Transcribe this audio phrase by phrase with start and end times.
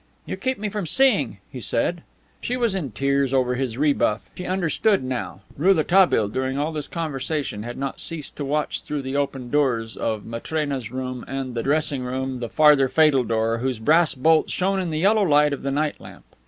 [0.25, 2.01] "You keep me from seeing," he said.
[2.41, 4.27] She was in tears over his rebuff.
[4.35, 5.41] She understood now.
[5.55, 10.25] Rouletabille during all this conversation had not ceased to watch through the open doors of
[10.25, 14.89] Matrena's room and the dressing room the farther fatal door whose brass bolt shone in
[14.89, 16.25] the yellow light of the night lamp.